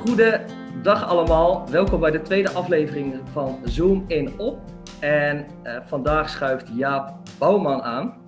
[0.00, 4.58] Goedendag allemaal, welkom bij de tweede aflevering van Zoom in op.
[5.00, 8.22] En uh, vandaag schuift Jaap Bouwman aan,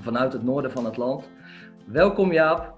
[0.00, 1.30] vanuit het noorden van het land.
[1.86, 2.74] Welkom Jaap.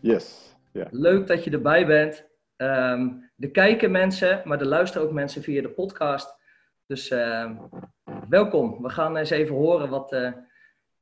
[0.00, 0.56] Yes.
[0.72, 0.86] Yeah.
[0.90, 2.26] Leuk dat je erbij bent.
[2.56, 6.34] Um, er kijken mensen, maar er luisteren ook mensen via de podcast.
[6.86, 7.50] Dus uh,
[8.28, 8.82] welkom.
[8.82, 10.32] We gaan eens even horen wat uh,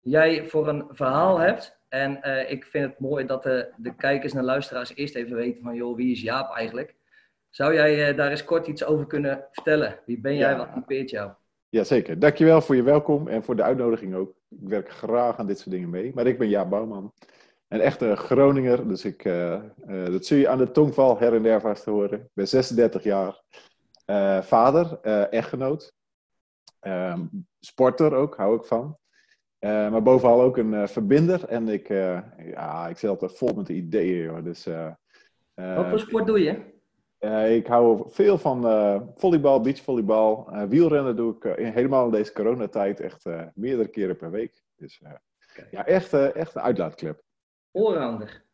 [0.01, 1.78] jij voor een verhaal hebt.
[1.89, 5.63] En uh, ik vind het mooi dat de, de kijkers en luisteraars eerst even weten
[5.63, 6.95] van, joh, wie is Jaap eigenlijk?
[7.51, 9.99] Zou jij uh, daar eens kort iets over kunnen vertellen?
[10.07, 10.51] Wie ben jij?
[10.51, 10.57] Ja.
[10.57, 11.31] Wat typeert jou?
[11.69, 12.19] Jazeker.
[12.19, 14.35] Dankjewel voor je welkom en voor de uitnodiging ook.
[14.49, 16.13] Ik werk graag aan dit soort dingen mee.
[16.15, 17.13] Maar ik ben Jaap Bouwman.
[17.69, 21.61] Een echte Groninger, dus ik, uh, dat zul je aan de tongval her en der
[21.61, 22.21] vast horen.
[22.21, 23.43] Ik ben 36 jaar.
[24.43, 25.93] vader, echtgenoot.
[26.81, 27.27] Ehm,
[27.61, 28.99] sporter ook, hou ik van.
[29.61, 31.45] Uh, maar bovenal ook een uh, verbinder.
[31.45, 34.29] En ik, uh, ja, ik zit altijd vol met de ideeën.
[34.29, 34.43] Hoor.
[34.43, 34.69] Dus,
[35.55, 36.77] Wat voor sport doe je?
[37.55, 38.63] ik hou veel van
[39.17, 40.51] volleybal, beachvolleybal.
[40.69, 43.25] wielrennen doe ik in, helemaal in deze coronatijd echt
[43.55, 44.63] meerdere keren per week.
[44.77, 45.01] Dus
[45.71, 47.23] ja, echt, echt een uitlaatklep.
[47.73, 48.45] Allrounder?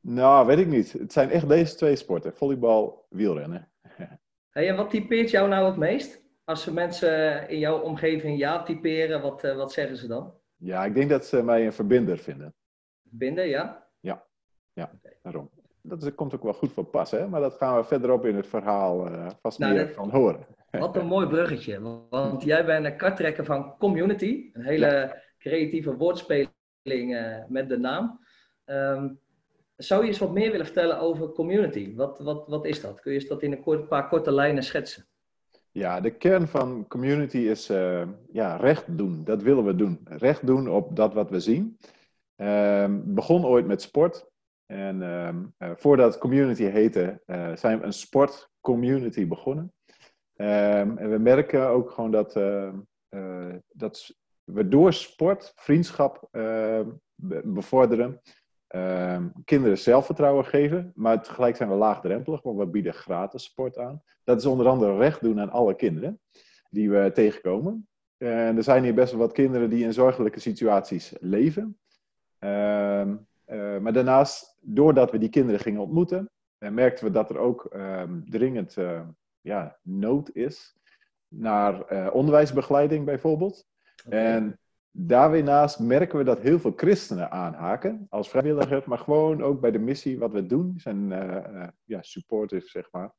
[0.00, 0.92] Nou, weet ik niet.
[0.92, 2.34] Het zijn echt deze twee sporten.
[2.34, 3.70] Volleybal, wielrennen.
[4.50, 6.22] hey, en wat typeert jou nou het meest?
[6.50, 10.34] Als ze mensen in jouw omgeving ja typeren, wat, uh, wat zeggen ze dan?
[10.56, 12.54] Ja, ik denk dat ze mij een verbinder vinden.
[13.08, 13.86] Verbinder, ja?
[14.00, 14.24] Ja,
[14.72, 15.16] ja okay.
[15.22, 15.50] daarom.
[15.82, 17.28] Dat is, komt ook wel goed van pas, hè?
[17.28, 20.46] maar dat gaan we verderop in het verhaal uh, vast nou, meer dat, van horen.
[20.70, 25.16] Wat een mooi bruggetje, want jij bent een karttrekker van Community, een hele ja.
[25.38, 26.52] creatieve woordspeling
[26.84, 28.20] uh, met de naam.
[28.64, 29.20] Um,
[29.76, 31.94] zou je eens wat meer willen vertellen over Community?
[31.94, 33.00] Wat, wat, wat is dat?
[33.00, 35.08] Kun je dat in een kort, paar korte lijnen schetsen?
[35.72, 39.24] Ja, de kern van community is uh, ja, recht doen.
[39.24, 40.00] Dat willen we doen.
[40.04, 41.78] Recht doen op dat wat we zien.
[42.36, 44.28] Uh, begon ooit met sport.
[44.66, 45.00] En
[45.58, 49.72] uh, voordat community heette, uh, zijn we een sportcommunity begonnen.
[50.36, 52.32] Ehm, en we merken ook gewoon dat,
[53.68, 54.14] dat
[54.44, 56.28] we door sport vriendschap
[57.44, 58.20] bevorderen.
[58.74, 64.02] Uh, kinderen zelfvertrouwen geven, maar tegelijk zijn we laagdrempelig, want we bieden gratis sport aan.
[64.24, 66.20] Dat is onder andere recht doen aan alle kinderen
[66.70, 67.88] die we tegenkomen.
[68.16, 71.78] En er zijn hier best wel wat kinderen die in zorgelijke situaties leven.
[72.40, 73.06] Uh,
[73.46, 76.30] uh, maar daarnaast, doordat we die kinderen gingen ontmoeten,
[76.60, 79.00] uh, merkten we dat er ook ehm, dringend eh,
[79.40, 80.76] ja, nood is
[81.28, 83.68] naar eh, onderwijsbegeleiding bijvoorbeeld.
[84.06, 84.24] Okay.
[84.24, 84.58] En
[84.92, 89.60] daar weer naast merken we dat heel veel christenen aanhaken als vrijwilliger, maar gewoon ook
[89.60, 91.18] bij de missie wat we doen, zijn uh,
[91.52, 93.12] uh, ja, supportive, zeg maar.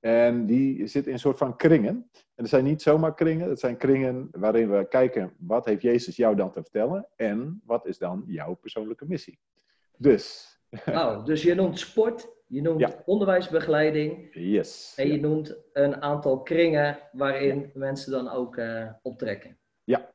[0.00, 2.10] En die zitten in een soort van kringen.
[2.12, 6.16] En dat zijn niet zomaar kringen, dat zijn kringen waarin we kijken, wat heeft Jezus
[6.16, 9.38] jou dan te vertellen en wat is dan jouw persoonlijke missie.
[9.96, 10.56] Dus.
[10.86, 13.02] Nou, dus je noemt sport, je noemt ja.
[13.04, 14.28] onderwijsbegeleiding.
[14.32, 14.94] Yes.
[14.96, 15.20] En je ja.
[15.20, 17.68] noemt een aantal kringen waarin ja.
[17.74, 19.58] mensen dan ook uh, optrekken.
[19.84, 20.12] Ja,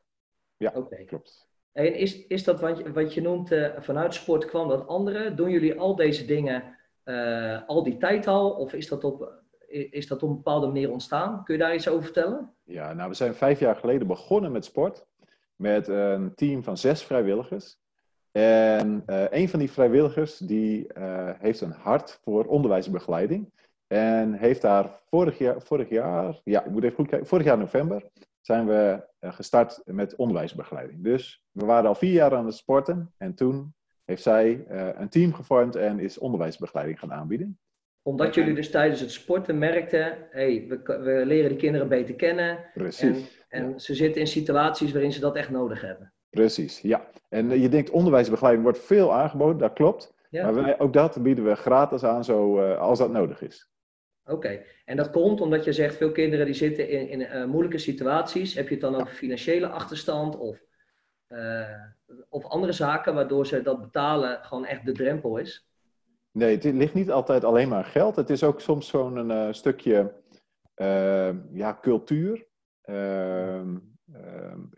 [0.63, 1.03] ja, okay.
[1.03, 1.47] klopt.
[1.71, 5.33] En is, is dat wat je, wat je noemt, uh, vanuit sport kwam dat andere?
[5.33, 8.51] Doen jullie al deze dingen uh, al die tijd al?
[8.51, 11.43] Of is dat, op, is dat op een bepaalde manier ontstaan?
[11.43, 12.53] Kun je daar iets over vertellen?
[12.63, 15.05] Ja, nou we zijn vijf jaar geleden begonnen met sport.
[15.55, 17.77] Met een team van zes vrijwilligers.
[18.31, 20.87] En uh, een van die vrijwilligers die
[21.39, 23.51] heeft een hart voor onderwijsbegeleiding.
[23.87, 27.57] En heeft daar vorig jaar, vorig jaar, ja, ik moet even goed kijken, vorig jaar
[27.57, 28.03] november
[28.45, 31.03] zijn we gestart met onderwijsbegeleiding.
[31.03, 33.73] Dus we waren al vier jaar aan het sporten en toen
[34.05, 37.59] heeft zij uh, een team gevormd en is onderwijsbegeleiding gaan aanbieden.
[38.01, 42.59] Omdat jullie dus tijdens het sporten merkten, hey, we, we leren die kinderen beter kennen.
[42.73, 43.45] Precies.
[43.49, 46.13] En, en ze zitten in situaties waarin ze dat echt nodig hebben.
[46.29, 47.09] Precies, ja.
[47.29, 50.13] En je denkt onderwijsbegeleiding wordt veel aangeboden, dat klopt.
[50.29, 50.43] Ja.
[50.43, 53.71] Maar wij, ook dat bieden we gratis aan zo, als dat nodig is.
[54.25, 57.77] Oké, en dat komt omdat je zegt veel kinderen die zitten in, in uh, moeilijke
[57.77, 58.53] situaties.
[58.53, 60.65] Heb je het dan over financiële achterstand of,
[61.29, 61.67] uh,
[62.29, 65.67] of andere zaken waardoor ze dat betalen gewoon echt de drempel is?
[66.31, 68.15] Nee, het ligt niet altijd alleen maar geld.
[68.15, 70.21] Het is ook soms zo'n uh, stukje
[71.53, 72.47] ja, cultuur.
[72.81, 73.75] Ehm,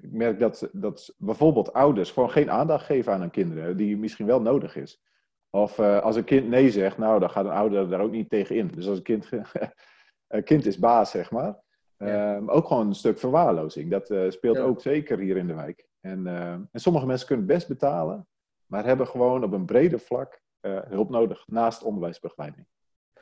[0.02, 4.26] ik merk dat, dat bijvoorbeeld ouders gewoon geen aandacht geven aan hun kinderen, die misschien
[4.26, 5.02] wel nodig is.
[5.56, 8.30] Of uh, als een kind nee zegt, nou, dan gaat een ouder daar ook niet
[8.30, 8.68] tegen in.
[8.68, 9.30] Dus als een kind,
[10.28, 11.64] een kind is baas, zeg maar.
[11.98, 12.36] Ja.
[12.36, 13.92] Um, ook gewoon een stuk verwaarlozing.
[13.92, 14.64] Dat uh, speelt ja.
[14.64, 15.88] ook zeker hier in de wijk.
[16.02, 18.28] En, uh, en, sommige mensen kunnen best betalen,
[18.66, 20.44] maar hebben gewoon op een breder vlak
[20.88, 22.68] hulp nodig naast onderwijsbegeleiding.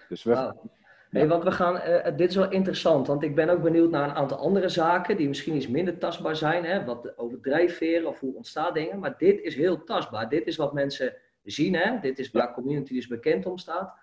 [0.10, 0.66] Dus we, wow.
[1.10, 1.82] hey, want we gaan,
[2.16, 5.28] dit is wel interessant, want ik ben ook benieuwd naar een aantal andere zaken die
[5.28, 6.66] misschien iets minder tastbaar zijn.
[6.66, 6.86] Hè?
[6.86, 9.00] Wat over drijfveren of hoe ontstaan dingen.
[9.00, 10.30] Maar dit is heel tastbaar.
[10.30, 11.14] Dit is wat mensen
[11.44, 11.76] zien.
[11.76, 12.00] Hè?
[12.00, 13.94] Dit is waar community dus bekend om staat.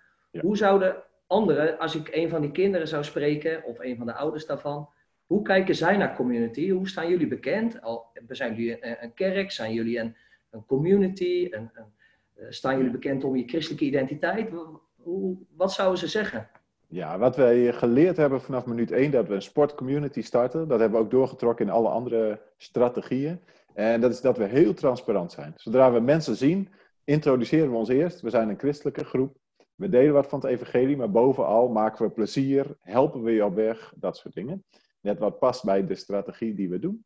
[0.41, 0.97] Hoe zouden
[1.27, 4.89] anderen, als ik een van die kinderen zou spreken, of een van de ouders daarvan,
[5.27, 6.71] hoe kijken zij naar community?
[6.71, 7.83] Hoe staan jullie bekend?
[7.83, 9.51] Al, zijn jullie een, een kerk?
[9.51, 10.17] Zijn jullie een,
[10.51, 11.49] een community?
[11.51, 11.93] Een, een,
[12.35, 14.51] eh, staan jullie bekend om je christelijke identiteit?
[14.97, 16.49] Hoe, wat zouden ze zeggen?
[16.87, 20.99] Ja, wat wij geleerd hebben vanaf minuut 1 dat we een sportcommunity starten, dat hebben
[20.99, 23.41] we ook doorgetrokken in alle andere strategieën.
[23.75, 25.53] En dat is dat we heel transparant zijn.
[25.57, 26.69] Zodra we mensen zien,
[27.11, 28.21] introduceren we ons eerst.
[28.21, 29.37] We zijn een christelijke groep.
[29.75, 33.55] We delen wat van het evangelie, maar bovenal maken we plezier, helpen we je op
[33.55, 34.65] weg, dat soort dingen.
[35.01, 37.05] Net wat past bij de strategie die we doen.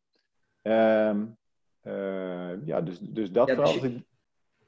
[0.61, 1.37] Um,
[1.83, 4.01] uh, ja, dus, dus dat ja, dus je,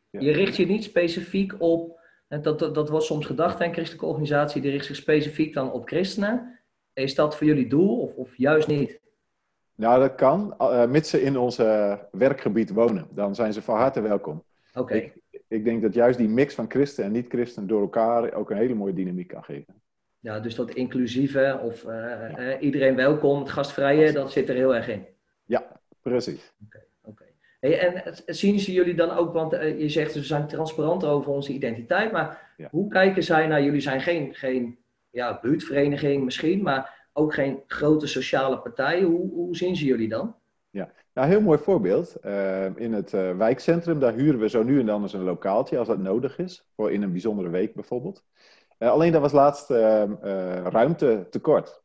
[0.10, 0.20] ja.
[0.20, 4.06] je richt je niet specifiek op, en dat, dat, dat wordt soms gedacht, een christelijke
[4.06, 6.60] organisatie, die richt zich specifiek dan op christenen.
[6.94, 9.00] Is dat voor jullie doel of, of juist niet?
[9.76, 11.58] Nou, dat kan, uh, mits ze in ons
[12.12, 13.08] werkgebied wonen.
[13.12, 14.44] Dan zijn ze van harte welkom.
[14.74, 15.12] Oké.
[15.48, 18.74] Ik, denk dat juist die mix van christen en niet-christen door elkaar ook een hele
[18.74, 19.74] mooie dynamiek kan geven.
[20.20, 24.88] Ja, dus dat inclusieve of uh, iedereen welkom, het gastvrije, dat zit er heel erg
[24.88, 25.06] in.
[25.46, 26.54] Ja, precies.
[26.66, 26.84] Oké.
[27.02, 31.04] Okay, hey, en zien ze jullie dan ook, want uh, je zegt we zijn transparant
[31.04, 32.68] over onze identiteit, maar ja.
[32.72, 34.78] hoe kijken zij naar, jullie zijn geen, geen
[35.10, 39.02] ja, buurtvereniging misschien, maar ook geen grote sociale partij.
[39.02, 40.36] Hoe, hoe zien ze jullie dan?
[40.70, 42.16] Ja, nou, heel mooi voorbeeld.
[42.26, 45.78] Uh, in het uh, wijkcentrum, daar huren we zo nu en dan eens een lokaaltje
[45.78, 46.68] als dat nodig is.
[46.76, 48.24] Voor in een bijzondere week bijvoorbeeld.
[48.80, 49.70] Uh, alleen daar was laatst
[50.70, 51.82] ruimte tekort.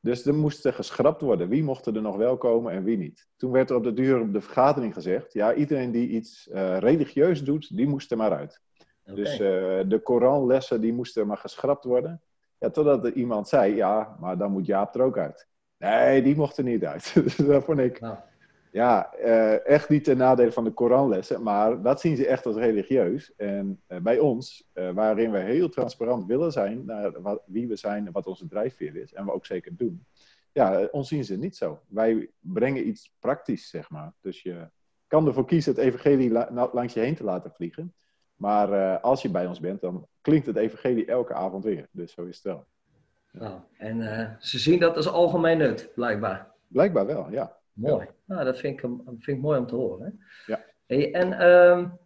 [0.00, 1.48] Dus er moest geschrapt worden.
[1.48, 3.28] Wie mocht er nog wel komen en wie niet.
[3.36, 5.32] Toen werd er op de duur op de vergadering gezegd...
[5.32, 6.48] ja, iedereen die iets
[6.78, 8.60] religieus doet, die moest er maar uit.
[9.02, 9.14] Okay.
[9.14, 9.36] Dus
[9.88, 12.22] de Koranlessen, die moesten maar geschrapt worden.
[12.58, 15.48] Ja, totdat er iemand zei, ja, maar dan moet Jaap er ook uit.
[15.78, 17.14] Nee, die mocht er niet uit.
[17.14, 18.00] dus dat vond ik...
[18.00, 18.16] Nou.
[18.72, 22.56] Ja, uh, echt niet ten nadele van de Koranlessen, maar dat zien ze echt als
[22.56, 23.34] religieus.
[23.36, 27.76] En uh, bij ons, uh, waarin we heel transparant willen zijn naar wat, wie we
[27.76, 30.06] zijn en wat onze drijfveer is, en we ook zeker doen,
[30.52, 31.80] ja, ons zien ze niet zo.
[31.88, 34.12] Wij brengen iets praktisch, zeg maar.
[34.20, 34.68] Dus je
[35.06, 37.94] kan ervoor kiezen het evangelie la langs je heen te laten vliegen.
[38.36, 41.88] Maar als je bij ons bent, dan klinkt het evangelie elke avond weer.
[41.90, 42.66] Dus zo is het wel.
[43.32, 46.50] Nou, en ze zien dat als algemeen nut, blijkbaar.
[46.68, 47.60] Blijkbaar wel, ja.
[47.72, 48.08] Mooi.
[48.24, 50.20] Nou, dat vind ik, vind ik mooi om te horen.
[50.46, 50.64] Ja.
[50.86, 51.98] Hey, en um,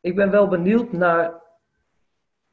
[0.00, 1.44] ik ben wel benieuwd naar.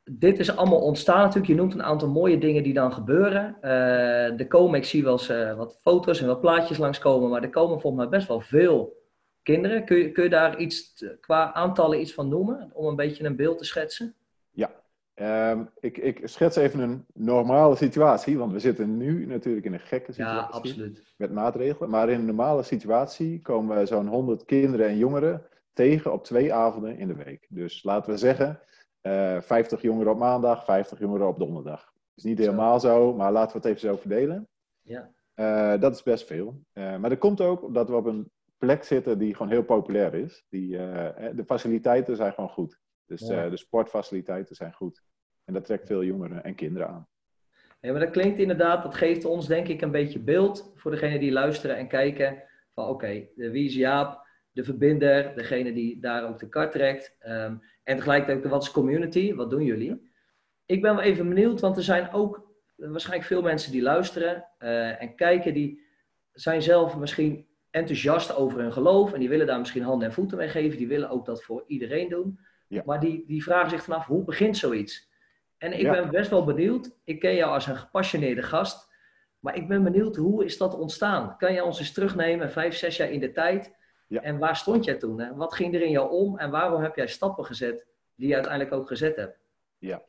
[0.04, 1.48] Dit is allemaal ontstaan natuurlijk.
[1.48, 3.58] Je noemt een aantal mooie dingen die dan gebeuren.
[3.62, 7.44] Uh, er komen, ik zie wel eens uh, wat foto's en wat plaatjes langskomen, maar
[7.44, 9.02] er komen volgens mij best wel veel
[9.44, 9.86] kinderen.
[9.86, 13.36] Kun je, kun je daar iets qua aantallen iets van noemen, om een beetje een
[13.36, 14.16] beeld te schetsen?
[14.52, 14.72] Ja,
[15.16, 19.80] Um, ik, ik, schets even een normale situatie, want we zitten nu natuurlijk in een
[19.80, 20.40] gekke situatie.
[20.40, 21.14] Ja, absoluut.
[21.18, 21.90] Met maatregelen.
[21.90, 26.54] Maar in een normale situatie komen we zo'n 100 kinderen en jongeren tegen op twee
[26.54, 27.46] avonden in de week.
[27.50, 28.60] Dus laten we zeggen,
[29.02, 31.94] uh, eh, 50 jongeren op maandag, 50 jongeren op donderdag.
[32.16, 34.48] is niet helemaal zo, maar laten we het even zo verdelen.
[34.82, 35.12] Ja.
[35.36, 36.62] Uh, dat is best veel.
[36.74, 40.14] Uh, maar dat komt ook omdat we op een plek zitten die gewoon heel populair
[40.14, 40.46] is.
[40.50, 40.70] Die,
[41.36, 42.82] de faciliteiten zijn gewoon goed.
[43.18, 43.50] Dus ja.
[43.50, 45.04] de sportfaciliteiten zijn goed.
[45.46, 47.08] En dat trekt veel jongeren en kinderen aan.
[47.82, 51.20] Ja, maar dat klinkt inderdaad, dat geeft ons denk ik een beetje beeld voor degenen
[51.20, 52.44] die luisteren en kijken.
[52.74, 57.16] Van oké, okay, wie is Jaap, de verbinder, degene die daar ook de kar trekt.
[57.28, 60.12] Um, en tegelijkertijd ook wat is community, wat doen jullie?
[60.66, 65.02] Ik ben wel even benieuwd, want er zijn ook waarschijnlijk veel mensen die luisteren uh,
[65.02, 65.82] en kijken, die
[66.32, 70.38] zijn zelf misschien enthousiast over hun geloof en die willen daar misschien handen en voeten
[70.38, 70.78] mee geven.
[70.78, 72.40] Die willen ook dat voor iedereen doen.
[72.68, 72.82] Ja.
[72.86, 75.12] Maar die, die vragen zich vanaf, hoe begint zoiets?
[75.58, 76.96] En ik ben best wel benieuwd.
[77.04, 78.92] Ik ken jou als een gepassioneerde gast.
[79.40, 81.38] Maar ik ben benieuwd, hoe is dat ontstaan?
[81.38, 83.76] Kan je ons eens terugnemen, vijf, zes jaar in de tijd?
[84.08, 84.22] Ja.
[84.22, 85.20] En waar stond jij toen?
[85.20, 85.36] Hè?
[85.36, 86.38] Wat ging er in jou om?
[86.38, 89.38] En waarom heb jij stappen gezet die je uiteindelijk ook gezet hebt?
[89.78, 90.02] Ja,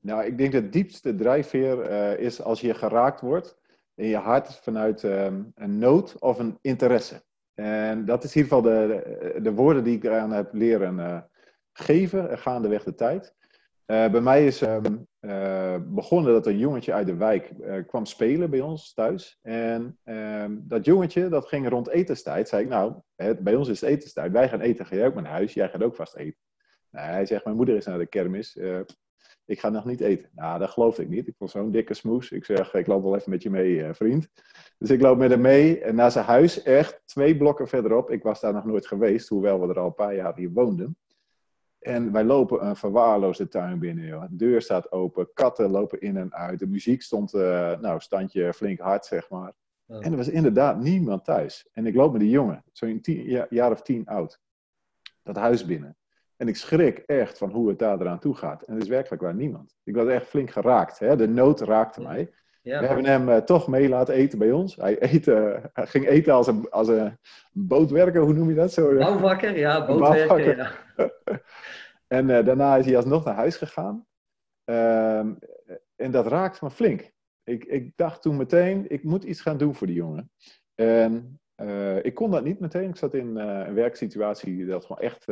[0.00, 3.58] nou, ik denk dat diepste drijfveer uh, is als je geraakt wordt
[3.94, 7.22] in je hart vanuit um, een nood of een interesse.
[7.54, 9.02] En dat is in ieder geval de,
[9.34, 11.18] de, de woorden die ik eraan heb leren uh,
[11.72, 13.34] geven gaandeweg de tijd.
[13.86, 17.52] Uh, bij mij is um, uh, begonnen dat een jongetje uit de wijk
[17.86, 19.38] kwam spelen bij ons thuis.
[19.42, 22.48] En ehm, dat jongetje, dat ging rond etenstijd.
[22.48, 22.94] Zei ik, nou,
[23.40, 24.32] bij ons is het etenstijd.
[24.32, 25.54] Wij gaan eten, ga jij ook naar huis?
[25.54, 26.38] Jij gaat ook vast eten.
[26.90, 28.58] Nou, hij zegt, mijn moeder is naar de kermis.
[29.44, 30.30] ik ga nog niet eten.
[30.34, 31.28] Nou, dat geloofde ik niet.
[31.28, 32.30] Ik vond zo'n dikke smoes.
[32.30, 34.28] Ik zeg, ik loop wel even met je mee, vriend.
[34.78, 38.10] Dus ik loop met hem mee en naar zijn huis, echt twee blokken verderop.
[38.10, 40.96] Ik was daar nog nooit geweest, hoewel we er al een paar jaar hier woonden.
[41.82, 44.04] En wij lopen een verwaarloosde tuin binnen.
[44.04, 44.22] Joh.
[44.22, 46.58] De deur staat open, katten lopen in en uit.
[46.58, 49.52] De muziek stond, uh, nou, standje flink hard, zeg maar.
[49.86, 51.68] En er was inderdaad niemand thuis.
[51.72, 53.00] En ik loop met die jongen, zo'n
[53.48, 54.40] jaar of tien oud,
[55.22, 55.96] dat huis binnen.
[56.36, 58.62] En ik schrik echt van hoe het daar eraan toe gaat.
[58.62, 59.76] En het is werkelijk waar niemand.
[59.84, 60.98] Ik was echt flink geraakt.
[60.98, 61.16] Hè?
[61.16, 62.30] De nood raakte mij.
[62.62, 62.80] Ja.
[62.80, 64.76] We hebben hem uh, toch mee laten eten bij ons.
[64.76, 67.18] Hij, eet, uh, hij ging eten als een, als een
[67.52, 68.96] bootwerker, hoe noem je dat zo?
[68.96, 70.56] Bouwvakker, ja, bootwerker.
[70.56, 70.70] Ja.
[72.18, 74.06] en uh, daarna is hij alsnog naar huis gegaan.
[74.64, 75.34] Ehm,
[75.96, 77.10] en dat raakte me flink.
[77.44, 80.30] Ik, ik dacht toen meteen, ik moet iets gaan doen voor die jongen.
[80.74, 81.40] En
[82.02, 82.88] ik kon dat niet meteen.
[82.88, 85.24] Ik zat in een werksituatie dat gewoon echt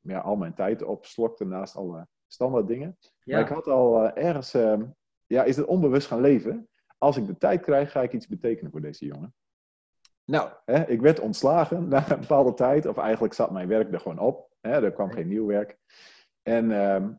[0.00, 2.98] ja, al mijn tijd opslokte naast alle standaard dingen.
[3.00, 3.34] Ja.
[3.34, 4.84] Maar ik had al ergens, ehm,
[5.26, 6.68] ja, is het onbewust gaan leven
[7.04, 9.34] als ik de tijd krijg, ga ik iets betekenen voor deze jongen.
[10.24, 14.00] Nou, hè, ik werd ontslagen na een bepaalde tijd, of eigenlijk zat mijn werk er
[14.00, 14.53] gewoon op.
[14.68, 15.78] Hè, er kwam geen nieuw werk.
[16.42, 16.70] En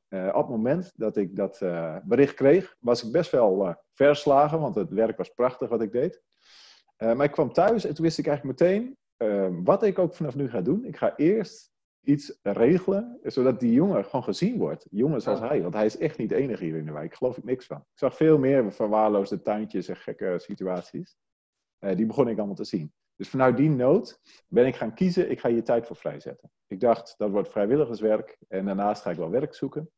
[0.09, 3.73] uh, op het moment dat ik dat uh, bericht kreeg, was ik best wel eh,
[3.93, 6.21] verslagen, want het werk was prachtig wat ik deed.
[6.97, 8.97] maar ik kwam thuis en toen wist ik eigenlijk meteen
[9.63, 10.85] wat ik ook vanaf nu ga doen.
[10.85, 11.73] Ik ga eerst
[12.03, 14.87] iets regelen, zodat die jongen gewoon gezien wordt.
[14.89, 17.15] Jongen zoals hij, want hij is echt niet de enige hier in de wijk.
[17.15, 17.77] Geloof ik niks van.
[17.77, 21.17] Ik zag veel meer verwaarloosde tuintjes en gekke situaties.
[21.79, 22.93] Die begon ik allemaal te zien.
[23.15, 26.51] Dus vanuit die nood ben ik gaan kiezen, ik ga hier tijd voor vrijzetten.
[26.67, 29.91] Ik dacht, dat wordt vrijwilligerswerk en daarnaast ga ik wel werk zoeken.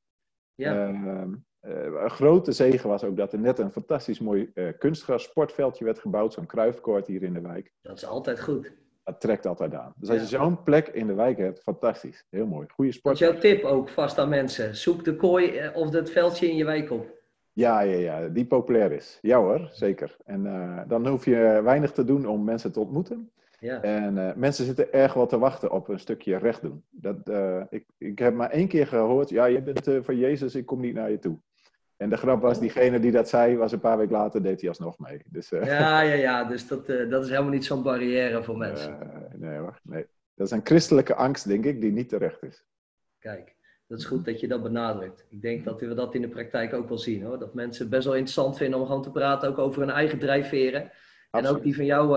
[0.56, 0.90] Ja.
[0.90, 1.24] Uh,
[1.62, 6.00] een grote zegen was ook dat er net een fantastisch mooi uh, kunstgras sportveldje werd
[6.00, 7.74] gebouwd, zo'n kruifkoord hier in de wijk.
[7.82, 8.72] Dat is altijd goed
[9.08, 9.94] dat trekt altijd aan.
[9.98, 12.26] Dus als je zo'n plek in de wijk hebt, fantastisch.
[12.30, 12.68] Heel mooi.
[12.70, 13.20] Goede sport.
[13.20, 14.76] Dat is jouw tip ook vast aan mensen.
[14.76, 17.17] Zoek de kooi eh, of het veldje in je wijk op.
[17.58, 19.20] Ja, ja, ja, die populair is.
[19.22, 20.18] Ja hoor, zeker.
[20.26, 23.32] En uh, dan hoef je weinig te doen om mensen te ontmoeten.
[23.60, 23.82] Ja.
[23.82, 26.84] En uh, mensen zitten erg wel te wachten op een stukje recht doen.
[26.90, 30.66] Dat, uh, ik, ik heb maar één keer gehoord, ja, je bent van Jezus, ik
[30.66, 31.40] kom niet naar je toe.
[31.96, 34.70] En de grap was, diegene die dat zei, was een paar weken later, deed hij
[34.70, 35.22] alsnog mee.
[35.26, 35.50] Dus.
[35.50, 36.44] Ja, ja, ja.
[36.44, 38.98] Dus dat, dat is helemaal niet zo'n barrière voor mensen.
[39.36, 40.06] Nee hoor, nee.
[40.36, 42.66] Dat is een christelijke angst, denk ik, die niet terecht is.
[43.20, 43.56] Kijk,
[43.88, 45.26] dat is goed dat je dat benadrukt.
[45.30, 47.40] Ik denk dat we dat in de praktijk ook wel zien hoor.
[47.40, 50.92] Dat mensen best wel interessant vinden om gewoon te praten ook over hun eigen drijfveren.
[51.32, 52.08] En ook die van jou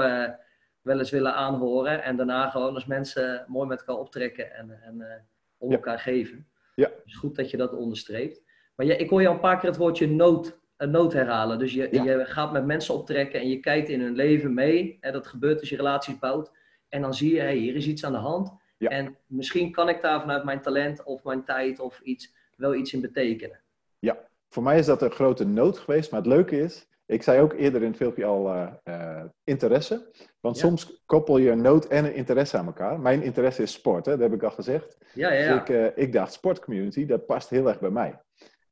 [0.83, 2.03] wel eens willen aanhoren.
[2.03, 5.27] En daarna gewoon als mensen mooi met elkaar optrekken en, en
[5.59, 6.47] om elkaar geven.
[6.75, 6.89] Ja.
[6.89, 8.43] Het is goed dat je dat onderstreept.
[8.75, 11.59] Maar je, ik hoor je al een paar keer het woordje nood, uh, nood herhalen.
[11.59, 14.99] Dus je, je gaat met mensen optrekken en je kijkt in hun leven mee.
[15.01, 16.53] Hè, dat gebeurt als je relaties bouwt.
[16.89, 18.53] En dan zie je, hey, hier is iets aan de hand.
[18.89, 22.93] En misschien kan ik daar vanuit mijn talent of mijn tijd of iets wel iets
[22.93, 23.61] in betekenen.
[23.99, 26.11] Ja, voor mij is dat een grote nood geweest.
[26.11, 30.11] Maar het leuke is, ik zei ook eerder in het filmpje al uh, uh, interesse.
[30.41, 33.01] Want soms koppel je een nood en een interesse aan elkaar.
[33.01, 34.13] Mijn interesse is sport, hè?
[34.13, 34.99] dat heb ik al gezegd.
[35.15, 35.59] Ja, ja.
[35.59, 38.21] Dus ik, ik dacht, sportcommunity, dat past heel erg bij mij.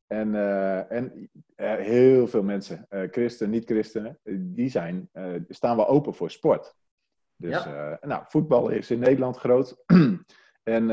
[0.07, 0.35] En,
[0.89, 1.31] en
[1.83, 5.11] heel veel mensen, christen, niet-christenen, die zijn,
[5.49, 6.75] staan wel open voor sport.
[7.41, 7.99] Dus ja.
[8.01, 9.83] nou, voetbal is in Nederland groot.
[10.63, 10.91] en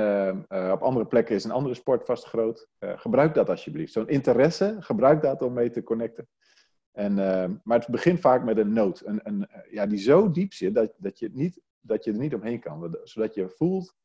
[0.71, 2.67] op andere plekken is een andere sport vast groot.
[2.79, 3.91] gebruik dat alsjeblieft.
[3.91, 6.27] Zo'n interesse, gebruik dat om mee te connecten.
[6.91, 7.13] En,
[7.63, 9.01] maar het begint vaak met een nood.
[9.05, 12.33] Een, een, ja, die zo diep zit dat, dat, je niet, dat je er niet
[12.33, 12.97] omheen kan.
[13.03, 13.95] Zodat je voelt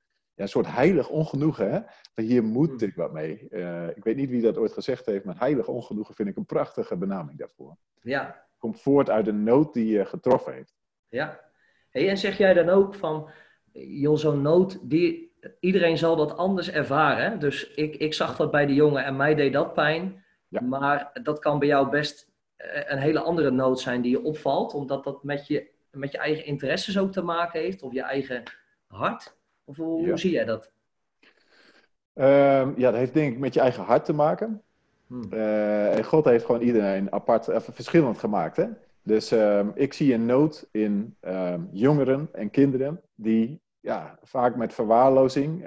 [0.41, 1.71] ja, een soort heilig ongenoegen.
[1.71, 1.81] Hè?
[2.15, 2.89] Van hier moet hmm.
[2.89, 3.49] ik wat mee.
[3.95, 6.97] Ik weet niet wie dat ooit gezegd heeft, maar heilig ongenoegen vind ik een prachtige
[6.97, 7.77] benaming daarvoor.
[8.03, 8.49] Ja.
[8.59, 10.75] Komt voort uit de nood die je getroffen heeft.
[11.09, 11.50] Ja.
[11.91, 13.29] Hey, en zeg jij dan ook van,
[13.73, 15.31] joh, zo'n nood, die,
[15.61, 17.39] iedereen zal dat anders ervaren.
[17.39, 20.25] Dus ik, ik zag dat bij de jongen en mij deed dat pijn.
[20.49, 20.61] Ja.
[20.61, 24.75] Maar dat kan bij jou best eh, een hele andere nood zijn die je opvalt,
[24.75, 28.43] omdat dat met je, met je eigen interesses ook te maken heeft, of je eigen
[28.87, 29.37] hart.
[29.65, 30.71] Of hoe, zie jij dat?
[32.15, 34.63] Ehm, ja, dat heeft denk ik met je eigen hart te maken.
[35.07, 35.29] Hmm.
[35.33, 38.57] Uh, en God heeft gewoon iedereen apart, even verschillend gemaakt.
[38.57, 38.67] Hè?
[39.03, 44.75] Dus uh, ik zie een nood in uh, jongeren en kinderen die ja, vaak met
[44.75, 45.67] verwaarlozing uh,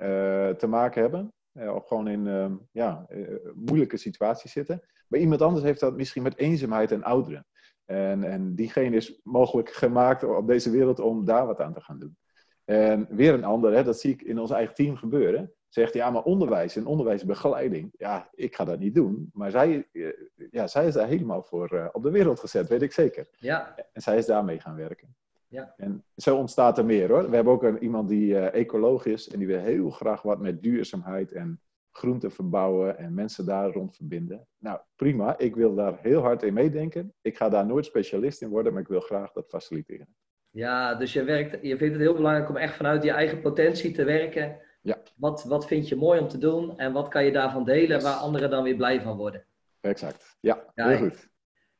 [0.49, 1.33] te maken hebben.
[1.51, 3.07] Eh, of gewoon in ja,
[3.53, 4.81] moeilijke situaties zitten.
[5.07, 7.45] Maar iemand anders heeft dat misschien met eenzaamheid en ouderen.
[7.85, 11.99] En, en diegene is mogelijk gemaakt op deze wereld om daar wat aan te gaan
[11.99, 12.17] doen.
[12.65, 16.09] En weer een ander, hè, dat zie ik in ons eigen team gebeuren, zegt ja,
[16.09, 19.29] maar onderwijs en onderwijsbegeleiding, ja, ik ga dat niet doen.
[19.33, 20.07] Maar zij, eh,
[20.51, 23.27] ja, zij is daar helemaal voor uh, op de wereld gezet, weet ik zeker.
[23.37, 23.75] Ja.
[23.93, 25.15] En zij is daarmee gaan werken.
[25.47, 25.73] Ja.
[25.77, 27.29] En zo ontstaat er meer hoor.
[27.29, 30.39] We hebben ook een, iemand die uh, ecoloog is en die wil heel graag wat
[30.39, 31.61] met duurzaamheid en
[31.91, 34.47] groenten verbouwen en mensen daar rond verbinden.
[34.57, 35.37] Nou, prima.
[35.37, 37.13] Ik wil daar heel hard in meedenken.
[37.21, 40.07] Ik ga daar nooit specialist in worden, maar ik wil graag dat faciliteren.
[40.49, 43.91] Ja, dus je, werkt, je vindt het heel belangrijk om echt vanuit je eigen potentie
[43.91, 44.57] te werken.
[44.83, 44.97] Ja.
[45.15, 48.15] Wat, wat vind je mooi om te doen en wat kan je daarvan delen waar
[48.15, 49.45] anderen dan weer blij van worden?
[49.81, 51.29] Exact, ja, heel goed.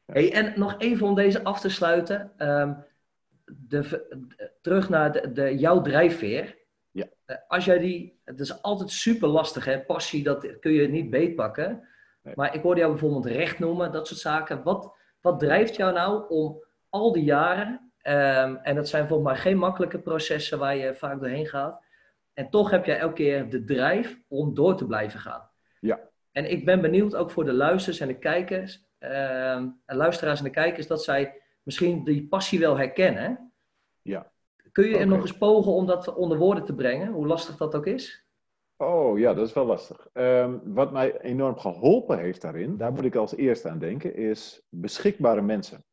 [0.05, 2.31] Hey, en nog even om deze af te sluiten.
[2.37, 2.85] Um,
[3.45, 4.05] de,
[4.61, 6.57] terug naar de, de, jouw drijfveer.
[6.91, 7.05] Ja.
[7.25, 9.79] Eh, als jij die, het is altijd super lastig, hè?
[9.79, 11.87] passie, dat kun je niet beetpakken.
[12.21, 12.33] Nee.
[12.35, 14.63] Maar ik hoorde jou bijvoorbeeld recht noemen, dat soort zaken.
[14.63, 19.39] Wat, wat drijft jou nou om al die jaren, ehm, en dat zijn volgens mij
[19.39, 21.83] geen makkelijke processen waar je vaak doorheen gaat,
[22.33, 25.49] en toch heb jij elke keer de drijf om door te blijven gaan.
[25.79, 26.09] Ja.
[26.31, 30.45] En ik ben benieuwd ook voor de luisteraars en de kijkers, ehm, en luisteraars en
[30.45, 33.53] de kijkers, dat zij misschien die passie wel herkennen.
[34.01, 34.31] Ja.
[34.71, 37.75] Kun je er nog eens pogen om dat onder woorden te brengen, hoe lastig dat
[37.75, 38.27] ook is?
[38.77, 40.07] Oh ja, dat is wel lastig.
[40.13, 44.65] Ehm, wat mij enorm geholpen heeft daarin, daar moet ik als eerste aan denken, is
[44.69, 45.85] beschikbare mensen.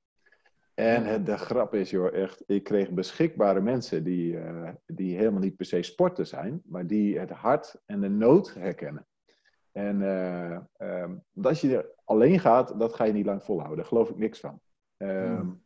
[0.80, 5.40] En het, de grap is, joh, echt, ik kreeg beschikbare mensen die, eh, die helemaal
[5.40, 9.06] niet per se sporten zijn, maar die het hart en de nood herkennen.
[9.72, 13.78] En eh, ehm, als je er alleen gaat, dat ga je niet lang volhouden.
[13.78, 14.60] Daar geloof ik niks van.
[14.96, 15.62] Ehm, Hmm.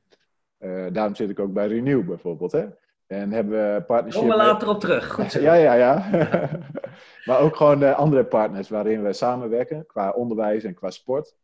[0.58, 2.52] eh, daarom zit ik ook bij Renew bijvoorbeeld.
[2.52, 2.66] Hè?
[3.06, 4.22] En hebben we partnership.
[4.22, 5.12] Kom er met- later op terug.
[5.12, 5.40] Goed zo.
[5.48, 6.10] ja, ja, ja.
[7.26, 11.36] maar ook gewoon andere partners waarin we samenwerken qua onderwijs en qua sport.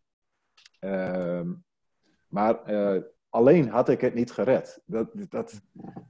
[0.79, 1.53] Ehm,
[2.27, 2.59] maar
[3.31, 4.81] alleen had ik het niet gered.
[4.87, 5.61] Dat, dat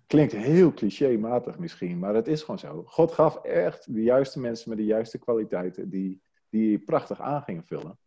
[0.07, 2.83] klinkt heel clichématig misschien, maar het is gewoon zo.
[2.87, 7.65] God gaf echt de juiste mensen met de juiste kwaliteiten die, die prachtig aan gingen
[7.65, 7.99] vullen.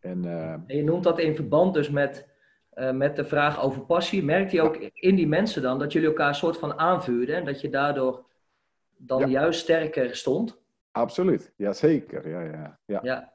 [0.00, 2.28] En eh, En je noemt dat in verband dus met,
[2.70, 4.24] eh, met de vraag over passie.
[4.24, 7.44] Merkt je ook in die mensen dan dat jullie elkaar een soort van aanvuurden en
[7.44, 8.24] dat je daardoor
[8.96, 9.26] dan Ja.
[9.26, 10.58] juist sterker stond?
[10.92, 12.28] absoluut, jazeker.
[12.28, 13.00] Ja, ja, ja.
[13.02, 13.32] Ja.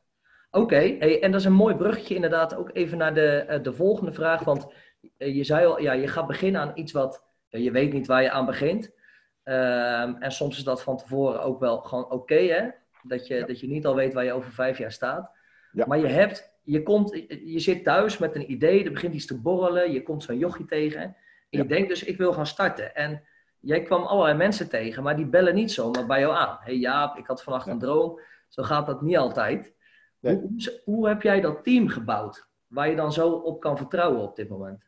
[0.52, 3.74] Oké, hey, en dat is een mooi bruggetje inderdaad ook even naar de, eh, de
[3.74, 4.44] volgende vraag.
[4.44, 4.68] Want
[5.18, 8.32] je zei al, ja, je gaat beginnen aan iets wat je weet niet waar je
[8.32, 8.92] aan begint.
[9.44, 12.70] Ehm, en soms is dat van tevoren ook wel gewoon oké, hè?
[13.04, 13.46] Dat je, Ja.
[13.46, 15.32] dat je niet al weet waar je over vijf jaar staat.
[15.72, 15.86] Ja.
[15.88, 17.12] Maar je hebt, je komt,
[17.46, 20.66] je zit thuis met een idee, er begint iets te borrelen, je komt zo'n jochie
[20.66, 21.02] tegen.
[21.02, 21.16] En
[21.50, 21.60] Ja.
[21.62, 22.96] je denkt dus, ik wil gaan starten.
[22.96, 23.24] En
[23.60, 26.58] jij kwam allerlei mensen tegen, maar die bellen niet zomaar bij jou aan.
[26.60, 28.20] hey Jaap, ik had vannacht een droom.
[28.50, 29.74] Zo gaat dat niet altijd.
[30.20, 30.36] Nee.
[30.36, 32.48] Hoe, hoe heb jij dat team gebouwd?
[32.68, 34.84] Waar je dan zo op kan vertrouwen op dit moment?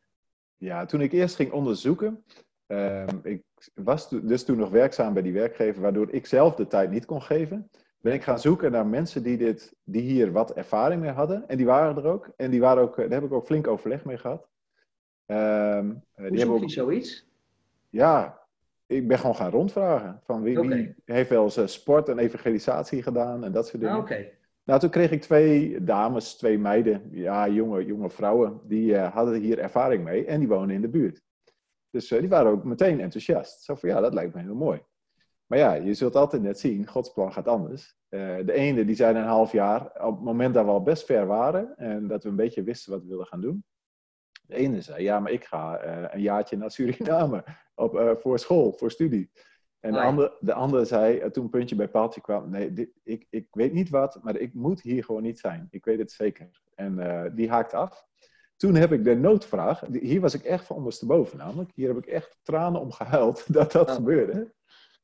[0.58, 2.24] Ja, toen ik eerst ging onderzoeken,
[2.68, 6.91] ehm, ik was dus toen nog werkzaam bij die werkgever, waardoor ik zelf de tijd
[6.91, 11.02] niet kon geven, ben ik gaan zoeken naar mensen die, dit, die hier wat ervaring
[11.02, 11.48] mee hadden.
[11.48, 12.30] En die waren er ook.
[12.36, 14.48] En die waren ook, eh, daar heb ik ook flink overleg mee gehad.
[15.26, 15.80] Eh,
[16.15, 17.28] Hoe die zoek ook, je zoiets?
[17.89, 18.39] ja,
[18.86, 20.22] ik ben gewoon gaan rondvragen.
[20.24, 23.96] Van wie, wie heeft wel eens eh, sport en evangelisatie gedaan en dat soort dingen.
[23.96, 24.30] Ah, Oké.
[24.65, 29.41] Nou, toen kreeg ik twee dames, twee meiden, ja, jonge, jonge vrouwen, die eh, hadden
[29.41, 31.21] hier ervaring mee en die wonen in de buurt.
[31.89, 33.63] Dus eh, die waren ook meteen enthousiast.
[33.63, 34.84] Zo van, ja, dat lijkt me heel mooi.
[35.45, 37.95] Maar ja, je zult altijd net zien, Gods plan gaat anders.
[38.10, 41.06] Eh, de ene, die na een half jaar, op het moment dat we al best
[41.06, 43.63] ver waren en dat we een beetje wisten wat we wilden gaan doen.
[44.41, 47.43] De ene zei, ja, maar ik ga een jaartje naar Suriname
[47.75, 49.32] op, voor school, voor studie.
[49.86, 50.10] En de, Ah, ja.
[50.10, 53.48] andere, de andere zei, eh, toen een puntje bij paaltje kwam, nee, dit, ik, ik
[53.52, 55.67] weet niet wat, maar ik moet hier gewoon niet zijn.
[55.69, 56.50] Ik weet het zeker.
[56.76, 58.06] En eh, die haakt af.
[58.56, 62.06] Toen heb ik de noodvraag, hier was ik echt van ondersteboven namelijk, hier heb ik
[62.06, 63.95] echt tranen om gehuild dat dat Oh.
[63.95, 64.54] gebeurde.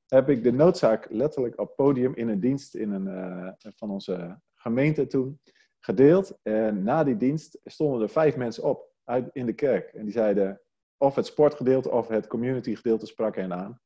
[0.08, 4.39] Heb ik de noodzaak letterlijk op podium in een dienst in een, eh, van onze
[4.56, 5.39] gemeente toen
[5.80, 6.38] gedeeld.
[6.44, 9.94] En na die dienst stonden er vijf mensen op uit, in de kerk.
[9.94, 10.62] En die zeiden,
[10.98, 13.80] of het sportgedeelte of het community gedeelte sprak hen aan.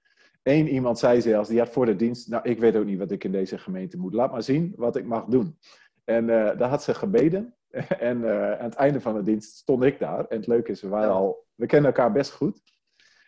[0.45, 3.11] Eén iemand zei zelfs, die had voor de dienst, nou ik weet ook niet wat
[3.11, 4.13] ik in deze gemeente moet.
[4.13, 5.57] Laat maar zien wat ik mag doen.
[6.03, 7.55] En eh, daar had ze gebeden.
[7.99, 10.25] En eh, aan het einde van de dienst stond ik daar.
[10.25, 12.61] En het leuke is, we, waren al, we kennen elkaar best goed.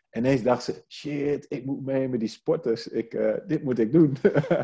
[0.10, 2.88] En ineens dacht ze, shit, ik moet mee met die sporters.
[2.88, 4.17] Ik, eh, dit moet ik doen.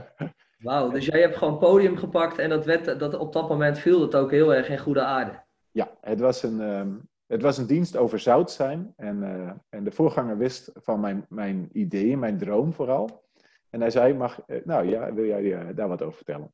[0.58, 4.02] Wauw, dus jij hebt gewoon podium gepakt en dat werd, dat, op dat moment viel
[4.02, 5.44] het ook heel erg in goede aarde.
[5.72, 6.96] ja, het was een, ehm,
[7.28, 8.94] het was een dienst over zout zijn.
[8.96, 13.24] En, eh, en de voorganger wist van mijn, mijn idee, mijn droom vooral.
[13.70, 16.54] En hij zei, mag, eh, nou ja, wil jij eh, daar wat over vertellen?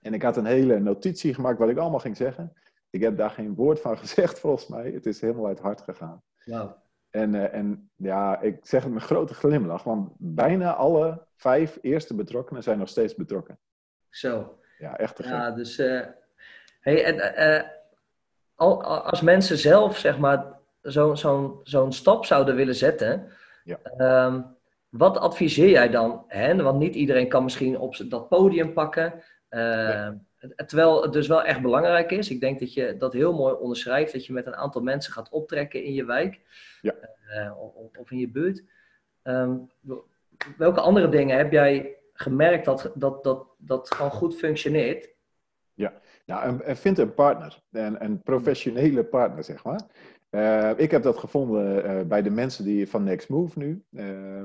[0.00, 2.52] En ik had een hele notitie gemaakt wat ik allemaal ging zeggen.
[2.90, 4.90] Ik heb daar geen woord van gezegd volgens mij.
[4.90, 6.22] Het is helemaal uit het hart gegaan.
[6.44, 6.80] Wauw.
[7.10, 12.62] En, en ja, ik zeg het met grote glimlach, want bijna alle vijf eerste betrokkenen
[12.62, 13.58] zijn nog steeds betrokken.
[14.10, 14.58] Zo.
[14.78, 15.24] Ja, echt.
[15.24, 15.78] Ja, dus.
[15.78, 16.06] eh,
[16.80, 17.72] hey, en,
[19.04, 20.44] als mensen zelf, zeg maar,
[20.82, 21.16] zo'n
[21.62, 23.28] zo'n stap zouden willen zetten,
[23.64, 23.78] Ja.
[23.96, 24.40] ehm,
[24.88, 26.62] wat adviseer jij dan hen?
[26.62, 29.22] Want niet iedereen kan misschien op dat podium pakken.
[29.48, 32.30] Eh, het- Terwijl het dus wel echt belangrijk is.
[32.30, 35.28] Ik denk dat je dat heel mooi onderschrijft, dat je met een aantal mensen gaat
[35.30, 36.40] optrekken in je wijk
[36.80, 36.94] Ja.
[37.28, 38.62] eh, of, of in je buurt.
[39.22, 39.56] Ehm,
[40.56, 45.11] welke andere dingen heb jij gemerkt dat dat, dat, dat gewoon goed functioneert?
[46.24, 49.80] Nou, en, vind een partner, een, een professionele partner, zeg maar.
[50.30, 53.84] Uh, ik heb dat gevonden uh, bij de mensen die van Next Move nu.
[53.90, 54.42] Uh,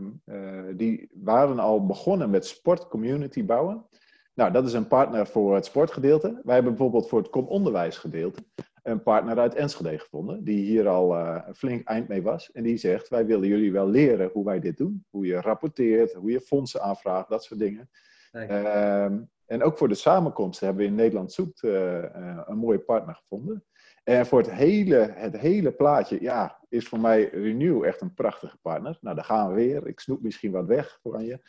[0.76, 3.86] die waren al begonnen met sportcommunity bouwen.
[4.34, 6.42] Nou, dat is een partner voor het sportgedeelte.
[6.44, 8.44] Wij hebben bijvoorbeeld voor het kom-onderwijsgedeelte
[8.84, 12.52] een partner uit Enschede gevonden, die hier al een flink eind mee was.
[12.52, 15.06] En die zegt, wij willen jullie wel leren hoe wij dit doen.
[15.10, 17.90] Hoe je rapporteert, hoe je fondsen aanvraagt, dat soort dingen.
[18.32, 23.64] Ehm, en ook voor de samenkomsten hebben we in Nederland Zoekt een mooie partner gevonden.
[24.08, 28.58] En voor het hele, het hele plaatje, ja, is voor mij Renew echt een prachtige
[28.58, 28.98] partner.
[29.02, 29.88] Nou, daar gaan we weer.
[29.88, 31.40] Ik snoep misschien wat weg voor je.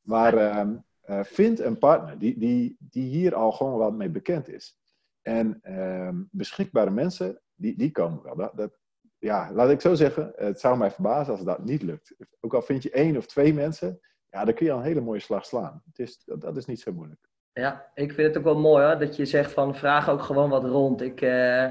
[0.00, 0.70] Maar uh,
[1.06, 4.78] uh, vind een partner die, die, die hier al gewoon wat mee bekend is.
[5.22, 8.36] En uh, beschikbare mensen, die, die komen wel.
[8.36, 8.78] Dat, dat,
[9.18, 12.14] ja, laat ik zo zeggen, het zou mij verbazen als dat niet lukt.
[12.40, 15.00] Ook al vind je één of twee mensen, ja, dan kun je al een hele
[15.00, 15.82] mooie slag slaan.
[15.84, 17.27] Het is, dat, dat is niet zo moeilijk.
[17.58, 20.50] Ja, ik vind het ook wel mooi hoor, dat je zegt van vraag ook gewoon
[20.50, 21.02] wat rond.
[21.02, 21.66] Ik, uh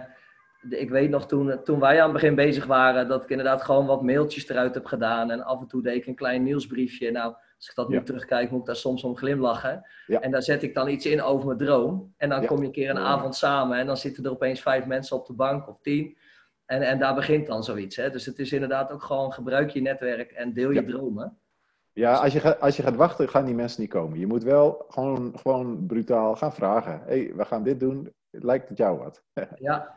[0.69, 3.86] ik weet nog toen, toen wij aan het begin bezig waren, dat ik inderdaad gewoon
[3.86, 5.32] wat mailtjes eruit heb gedaan.
[5.32, 7.12] En af en toe deed ik een klein nieuwsbriefje.
[7.12, 9.86] Nou, als ik dat nu terugkijk, moet ik daar soms om glimlachen.
[10.08, 12.13] En daar zet ik dan iets in over mijn droom.
[12.17, 14.86] En dan kom je een keer een avond samen en dan zitten er opeens vijf
[14.86, 16.17] mensen op de bank of tien.
[16.65, 17.95] En, en daar begint dan zoiets.
[17.95, 18.10] Hè?
[18.10, 21.38] Dus het is inderdaad ook gewoon gebruik je netwerk en deel je dromen.
[21.97, 24.19] Ja, als je, gaat, als je gaat wachten, gaan die mensen niet komen.
[24.19, 27.01] Je moet wel gewoon, gewoon brutaal gaan vragen.
[27.05, 28.13] Hé, hey, we gaan dit doen.
[28.29, 29.23] Lijkt het jou wat?
[29.60, 29.95] Ja,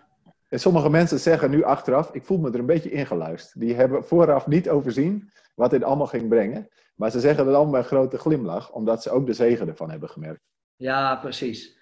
[0.48, 3.60] en sommige mensen zeggen nu achteraf, ik voel me er een beetje ingeluisterd.
[3.60, 6.68] Die hebben vooraf niet overzien wat dit allemaal ging brengen.
[6.94, 9.90] Maar ze zeggen het allemaal met een grote glimlach, omdat ze ook de zegen ervan
[9.90, 10.42] hebben gemerkt.
[10.76, 11.78] Ja, precies.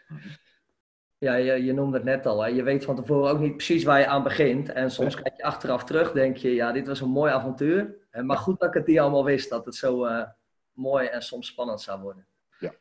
[1.19, 2.43] Ja, je, je noemde het net al.
[2.43, 2.49] Hè.
[2.49, 4.73] Je weet van tevoren ook niet precies waar je aan begint.
[4.73, 7.97] En soms kijk je achteraf terug, denk je, ja, dit was een mooi avontuur.
[8.23, 10.23] Maar goed dat ik het niet allemaal wist, dat het zo uh,
[10.73, 12.27] mooi en soms spannend zou worden.
[12.59, 12.75] Ja.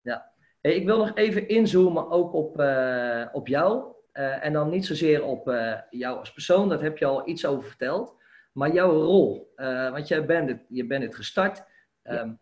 [0.00, 0.32] ja.
[0.60, 3.84] Hey, ik wil nog even inzoomen ook op, uh, op jou.
[4.12, 5.46] Uh, en dan niet zozeer op
[5.90, 8.16] jou als persoon, dat heb je al iets over verteld.
[8.52, 9.52] Maar jouw rol,
[9.90, 11.64] want jij bent het, je bent het gestart.
[12.02, 12.20] Ja.
[12.20, 12.38] Um,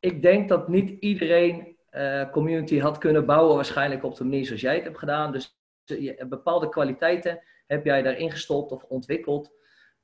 [0.00, 1.73] ik denk dat niet iedereen
[2.30, 5.32] community had kunnen bouwen, waarschijnlijk op de manier zoals jij het hebt gedaan.
[5.32, 9.52] Dus je, bepaalde kwaliteiten heb jij daarin gestopt of ontwikkeld.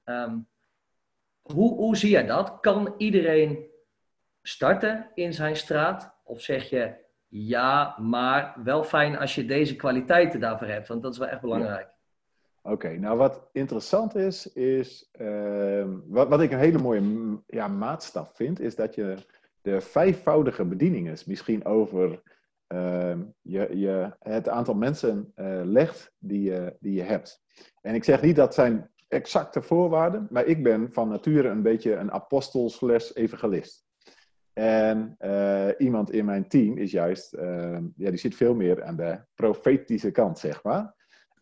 [0.05, 0.49] Um,
[1.43, 2.61] hoe, hoe zie jij dat?
[2.61, 3.67] Kan iedereen
[4.43, 6.15] starten in zijn straat?
[6.25, 6.95] Of zeg je,
[7.29, 11.41] ja, maar wel fijn als je deze kwaliteiten daarvoor hebt, want dat is wel echt
[11.41, 11.89] belangrijk.
[12.63, 18.37] Oké, nou wat interessant is, is uh, wat, wat ik een hele mooie ja, maatstaf
[18.37, 19.17] vind, is dat je
[19.63, 22.23] de vijfvoudige bedieningen misschien over
[22.75, 27.43] uh, je, je, het aantal mensen uh, legt die je, die je hebt.
[27.81, 31.95] En ik zeg niet dat zijn exacte voorwaarden, maar ik ben van nature een beetje
[31.95, 33.85] een apostel slash evangelist.
[34.53, 38.97] En uh, iemand in mijn team is juist, uh, ja, die zit veel meer aan
[38.97, 40.95] de profetische kant, zeg maar.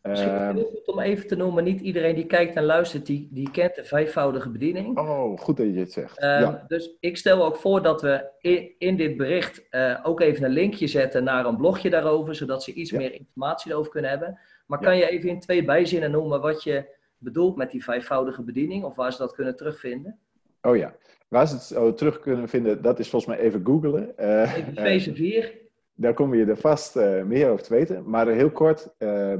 [0.02, 3.50] Misschien heel goed om even te noemen, niet iedereen die kijkt en luistert, die, die
[3.50, 4.98] kent de vijfvoudige bediening.
[4.98, 6.20] Oh, goed dat je het zegt.
[6.20, 6.64] Ja.
[6.68, 9.68] Dus ik stel ook voor dat we in, in dit bericht
[10.02, 12.98] ook even een linkje zetten naar een blogje daarover, zodat ze iets ja.
[12.98, 14.38] meer informatie erover kunnen hebben.
[14.66, 18.84] Maar kan je even in twee bijzinnen noemen wat je bedoelt met die vijfvoudige bediening,
[18.84, 20.18] of waar ze dat kunnen terugvinden?
[20.62, 20.94] Oh ja,
[21.28, 24.12] Waar ze het zo terug kunnen vinden, dat is volgens mij even googlen.
[24.20, 25.58] Uh, even 4.
[26.00, 28.10] Daar kom je er vast uh, meer over te weten.
[28.10, 28.88] Maar heel kort, uh,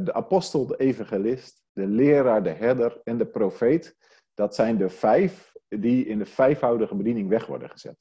[0.05, 3.97] de apostel, de evangelist, de leraar, de herder en de profeet.
[4.35, 7.97] Dat zijn de vijf die in de vijfvoudige bediening weg worden gezet.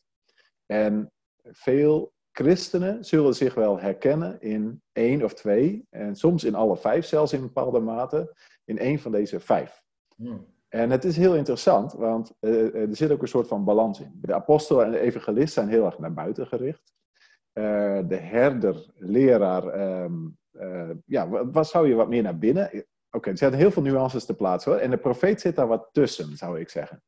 [0.65, 1.11] En
[1.43, 7.05] veel christenen zullen zich wel herkennen in één of twee, en soms in alle vijf,
[7.05, 9.81] zelfs in bepaalde mate, in één van deze vijf.
[10.15, 10.45] Hmm.
[10.67, 14.19] En het is heel interessant, want uh, er zit ook een soort van balans in.
[14.21, 16.95] De apostel en de evangelist zijn heel erg naar buiten gericht.
[17.57, 22.65] Uh, de herder, leraar, um, uh, ja, wat, wat, zou je wat meer naar binnen?
[22.65, 24.81] Oké, okay, er zijn heel veel nuances te plaatsen hoor.
[24.81, 27.03] En de profeet zit daar wat tussen, zou ik zeggen.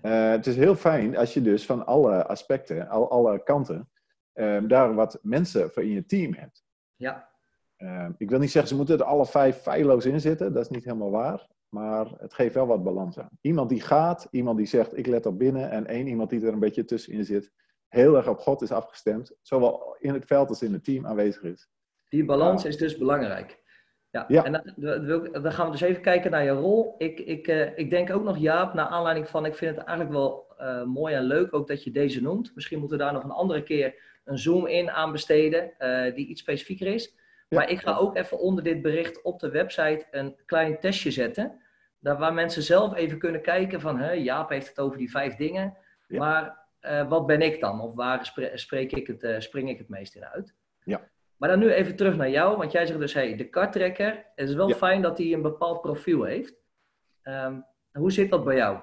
[0.00, 0.30] Okay.
[0.30, 3.90] het is heel fijn als je dus van alle aspecten, al, alle kanten,
[4.32, 6.64] ehm, daar wat mensen voor in je team hebt.
[6.94, 7.28] Ja.
[7.76, 10.52] Ehm, ik wil niet zeggen, ze moeten er alle vijf feilloos in zitten.
[10.52, 11.46] Dat is niet helemaal waar.
[11.68, 13.38] Maar het geeft wel wat balans aan.
[13.40, 16.52] Iemand die gaat, iemand die zegt ik let op binnen en één iemand die er
[16.52, 17.52] een beetje tussenin zit,
[17.88, 21.42] heel erg op God is afgestemd, zowel in het veld als in het team aanwezig
[21.42, 21.68] is.
[22.08, 23.64] Die balans is dus belangrijk.
[24.10, 24.44] Ja, ja.
[24.44, 26.94] en dan, dan, gaan we dus even kijken naar je rol.
[26.98, 30.16] Ik, ik, uh, ik denk ook nog, Jaap, naar aanleiding van, ik vind het eigenlijk
[30.16, 32.52] wel uh, mooi en leuk ook dat je deze noemt.
[32.54, 33.94] Misschien moeten we daar nog een andere keer
[34.24, 37.14] een zoom in aan besteden, uh, die iets specifieker is.
[37.48, 37.58] Ja.
[37.58, 41.60] Maar ik ga ook even onder dit bericht op de website een klein testje zetten.
[42.00, 45.36] Daar waar mensen zelf even kunnen kijken van, hè, Jaap heeft het over die vijf
[45.36, 45.76] dingen.
[46.06, 46.18] Ja.
[46.18, 47.80] Maar uh, wat ben ik dan?
[47.80, 50.54] Of waar spreek ik het, uh, spring ik het meest in uit?
[50.84, 51.08] Ja.
[51.36, 52.56] Maar dan nu even terug naar jou.
[52.56, 54.24] Want jij zegt dus, hey, de karttrekker.
[54.34, 54.74] Het is wel ja.
[54.74, 56.54] fijn dat hij een bepaald profiel heeft.
[57.22, 57.60] Ehm,
[57.92, 58.78] hoe zit dat bij jou?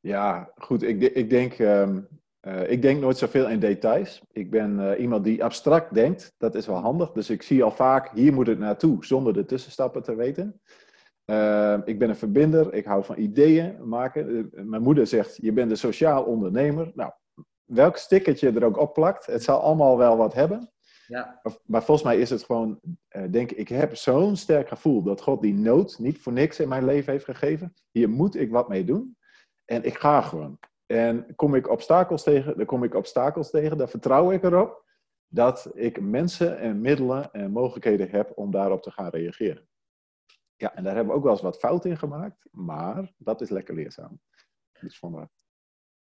[0.00, 0.82] Ja, goed.
[0.82, 2.00] Ik, ik, denk, ehm,
[2.40, 4.22] eh, ik denk nooit zoveel in details.
[4.32, 6.34] Ik ben eh, iemand die abstract denkt.
[6.38, 7.12] Dat is wel handig.
[7.12, 10.60] Dus ik zie al vaak, hier moet het naartoe, zonder de tussenstappen te weten.
[11.28, 12.74] Ehm, ik ben een verbinder.
[12.74, 14.50] Ik hou van ideeën maken.
[14.52, 16.92] Eh, mijn moeder zegt, je bent een sociaal ondernemer.
[16.94, 17.12] Nou,
[17.64, 20.72] welk stickertje er ook op plakt, het zal allemaal wel wat hebben.
[21.06, 21.40] Ja.
[21.64, 22.80] Maar, volgens mij is het gewoon,
[23.30, 26.68] denk ik, ik heb zo'n sterk gevoel dat God die nood niet voor niks in
[26.68, 27.74] mijn leven heeft gegeven.
[27.90, 29.16] Hier moet ik wat mee doen.
[29.64, 30.58] En ik ga gewoon.
[30.86, 33.78] En kom ik obstakels tegen, dan kom ik obstakels tegen.
[33.78, 34.84] Dan vertrouw ik erop
[35.26, 39.67] dat ik mensen en middelen en mogelijkheden heb om daarop te gaan reageren.
[40.58, 43.50] Ja, en daar hebben we ook wel eens wat fout in gemaakt, maar dat is
[43.50, 44.20] lekker leerzaam.
[44.80, 45.28] Dus vandaar.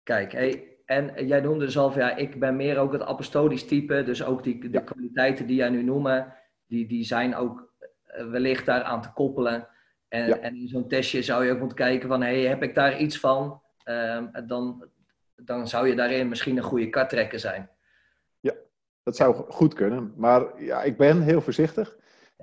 [0.03, 4.03] Kijk, hey, en jij noemde dus al, ja, ik ben meer ook het apostolisch type,
[4.03, 6.25] dus ook die, de kwaliteiten die jij nu noemt,
[6.67, 7.73] die, die zijn ook
[8.05, 9.69] eh, wellicht daar aan te koppelen.
[10.09, 12.99] En, en in zo'n testje zou je ook moeten kijken van, hey, heb ik daar
[12.99, 13.63] iets van?
[13.85, 14.89] Um, dan,
[15.37, 17.71] dan zou je daarin misschien een goede kartrekker zijn.
[18.41, 18.55] Ja,
[19.03, 20.13] dat zou goed kunnen.
[20.17, 21.97] Maar ja, ik ben heel voorzichtig.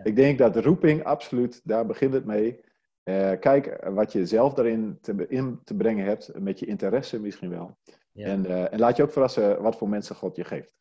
[0.04, 2.60] Ik denk dat roeping, absoluut, daar begint het mee.
[3.04, 7.50] Uh, kijk wat je zelf daarin te, in te brengen hebt, met je interesse misschien
[7.50, 7.78] wel.
[8.12, 8.26] Ja.
[8.26, 10.72] En, uh, en laat je ook verrassen wat voor mensen God je geeft.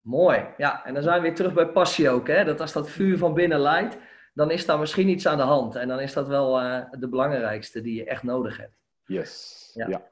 [0.00, 0.84] Mooi, ja.
[0.84, 2.26] En dan zijn we weer terug bij passie ook.
[2.26, 2.44] Hè?
[2.44, 3.98] Dat als dat vuur van binnen leidt,
[4.34, 5.74] dan is daar misschien iets aan de hand.
[5.74, 8.76] En dan is dat wel uh, de belangrijkste die je echt nodig hebt.
[9.04, 9.70] Yes.
[9.74, 9.88] Ja.
[9.88, 10.06] ja.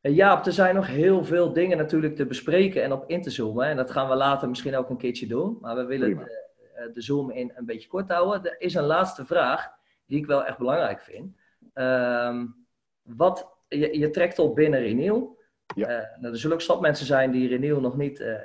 [0.00, 3.30] En Jaap, er zijn nog heel veel dingen natuurlijk te bespreken en op in te
[3.30, 3.66] zoomen.
[3.66, 5.58] En dat gaan we later misschien ook een keertje doen.
[5.60, 6.28] Maar we willen
[6.74, 8.44] de, eh, de, zoom in een beetje kort houden.
[8.44, 9.70] Er is een laatste vraag
[10.06, 11.36] die ik wel echt belangrijk vind.
[11.74, 12.66] Um,
[13.02, 15.24] wat, je, je, trekt op binnen Renew.
[15.74, 15.88] Ja.
[15.88, 18.36] Uh, nou, er zullen ook stap mensen zijn die Renew nog niet uh,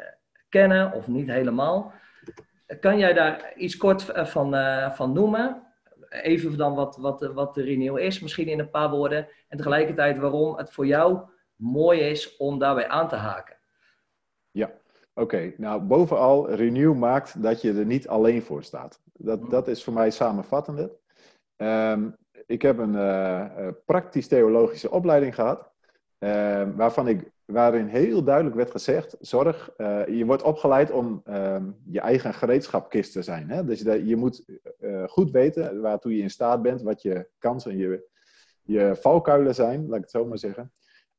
[0.50, 1.94] kennen of niet helemaal.
[2.80, 5.64] Kan jij daar iets kort eh, van, uh, van noemen?
[6.10, 9.28] Even dan wat, wat, wat de Renew is, misschien in een paar woorden.
[9.48, 11.20] En tegelijkertijd waarom het voor jou
[11.56, 13.57] mooi is om daarbij aan te haken.
[15.18, 15.54] Oké.
[15.58, 19.02] Nou, bovenal, Renew maakt dat je er niet alleen voor staat.
[19.14, 19.50] Dat, mm.
[19.50, 20.92] dat is voor mij samenvattende.
[21.58, 25.72] Um, ik heb een uh, praktisch-theologische opleiding gehad.
[26.20, 31.58] Uh, waarvan ik waarin heel duidelijk werd gezegd: zorg, uh, je wordt opgeleid om uh,
[31.86, 33.50] je eigen gereedschapkist te zijn.
[33.50, 33.66] Hè?
[33.66, 34.46] Dus je moet
[35.08, 38.08] goed weten waartoe je in staat bent, wat je kansen en je,
[38.62, 40.72] je valkuilen zijn, laat ik het zo maar zeggen.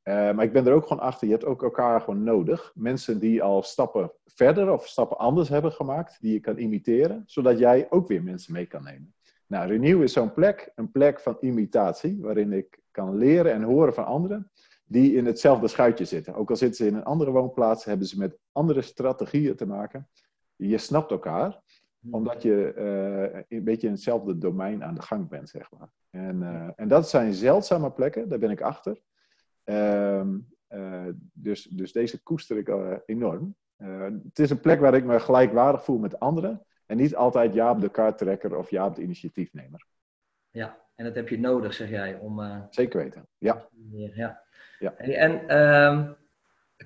[0.09, 2.73] Maar ik ben er ook gewoon achter, je hebt ook elkaar gewoon nodig.
[2.75, 7.59] Mensen die al stappen verder of stappen anders hebben gemaakt, die je kan imiteren, zodat
[7.59, 9.15] jij ook weer mensen mee kan nemen.
[9.47, 13.95] Nou, Renew is zo'n plek, een plek van imitatie, waarin ik kan leren en horen
[13.95, 14.51] van anderen
[14.89, 16.35] die in hetzelfde schuitje zitten.
[16.35, 20.09] Ook al zitten ze in een andere woonplaats, hebben ze met andere strategieën te maken.
[20.57, 21.61] Je snapt elkaar,
[22.01, 22.15] hmm.
[22.15, 25.89] omdat je uh, een beetje in hetzelfde domein aan de gang bent, zeg maar.
[26.11, 29.01] En, uh, en dat zijn zeldzame plekken, daar ben ik achter.
[29.69, 32.69] Uh, dus, dus deze koester ik
[33.07, 33.57] enorm.
[33.77, 36.67] het is een plek waar ik me gelijkwaardig voel met anderen.
[36.87, 39.87] En niet altijd Jaap de kaarttrekker of Jaap de initiatiefnemer.
[40.51, 42.67] Ja, en dat heb je nodig, zeg jij, om...
[42.71, 43.69] Zeker weten, ja.
[44.15, 44.43] ja.
[44.79, 44.97] Ja.
[44.97, 46.17] En um,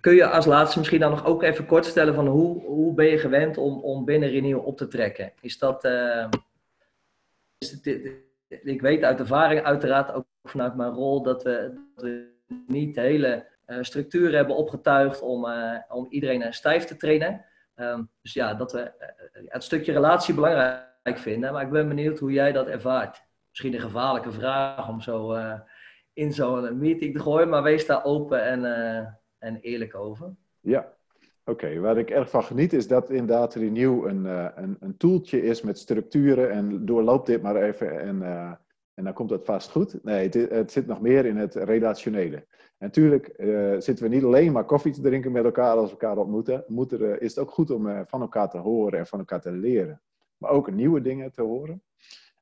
[0.01, 3.07] kun je als laatste misschien dan nog ook even kort stellen van hoe, hoe ben
[3.07, 5.33] je gewend om, om binnen Renew op te trekken?
[5.41, 6.29] Is dat, uh,
[7.59, 7.87] is het,
[8.49, 12.31] ik weet uit ervaring uiteraard ook vanuit mijn rol dat we, dat we
[12.67, 17.45] niet de hele uh, structuur hebben opgetuigd om, uh, om iedereen stijf te trainen.
[17.77, 18.93] Um, dus ja, dat we
[19.47, 21.53] het stukje relatie belangrijk vinden.
[21.53, 23.23] Maar ik ben benieuwd hoe jij dat ervaart.
[23.49, 25.37] Misschien een gevaarlijke vraag om zo
[26.13, 28.65] in zo'n meeting te gooien, maar wees daar open en,
[29.39, 30.35] en eerlijk over.
[30.61, 30.93] Ja,
[31.45, 31.81] oké.
[31.81, 34.25] Waar ik erg van geniet is dat inderdaad Renew een,
[34.63, 38.23] een, een toeltje is met structuren en doorloop dit maar even en,
[38.95, 40.05] en dan komt het vast goed.
[40.05, 42.37] Nee, het, het, zit nog meer in het relationele.
[42.37, 43.35] En natuurlijk
[43.79, 46.65] zitten we niet alleen maar koffie te drinken met elkaar als we elkaar ontmoeten.
[46.67, 49.53] Moet er, is het ook goed om van elkaar te horen en van elkaar te
[49.53, 50.03] leren.
[50.37, 51.83] Maar ook nieuwe dingen te horen.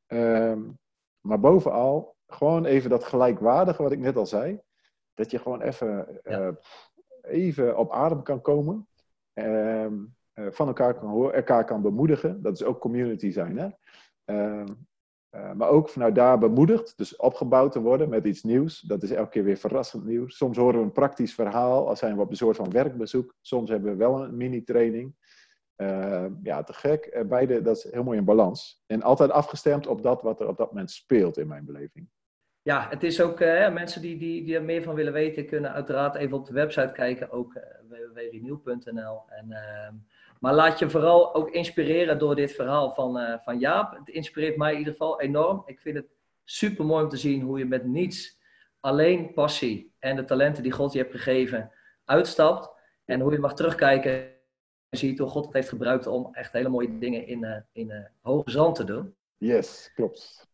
[0.06, 0.78] Um,
[1.20, 4.60] maar bovenal gewoon even dat gelijkwaardige wat ik net al zei.
[5.14, 6.48] Dat je gewoon even, eh,
[7.22, 8.88] even op adem kan komen.
[9.34, 9.86] Uh,
[10.34, 12.42] van elkaar kan horen, elkaar kan bemoedigen.
[12.42, 13.58] Dat is ook community zijn.
[13.58, 13.68] Hè?
[15.34, 18.80] Uh, maar ook vanuit daar bemoedigd, dus opgebouwd te worden met iets nieuws.
[18.80, 20.36] Dat is elke keer weer verrassend nieuws.
[20.36, 23.34] Soms horen we een praktisch verhaal, als zijn we op een soort van werkbezoek.
[23.40, 25.14] Soms hebben we wel een mini-training.
[25.76, 27.24] Ehm, ja, te gek.
[27.28, 28.82] beide, dat is heel mooi in balans.
[28.86, 32.08] En altijd afgestemd op dat wat er op dat moment speelt in mijn beleving
[32.62, 35.72] ja, het is ook, uh, mensen die, die, die er meer van willen weten, kunnen
[35.72, 39.22] uiteraard even op de website kijken, ook uh, www.renew.nl.
[39.28, 39.88] En, uh,
[40.40, 43.96] maar laat je vooral ook inspireren door dit verhaal van, uh, van Jaap.
[43.98, 45.62] Het inspireert mij in ieder geval enorm.
[45.66, 46.06] Ik vind het
[46.44, 48.38] super mooi om te zien hoe je met niets,
[48.80, 51.72] alleen passie en de talenten die God je hebt gegeven,
[52.04, 52.70] uitstapt.
[53.04, 54.12] En hoe je mag terugkijken
[54.88, 57.90] en ziet hoe God het heeft gebruikt om echt hele mooie dingen in, uh, in
[57.90, 59.14] uh, hoge zand te doen.
[59.36, 60.48] Yes, klopt.